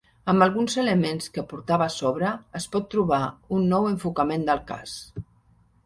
[0.31, 3.23] Amb alguns elements que portava a sobre, es pot trobar
[3.59, 4.99] un nou enfocament del cas.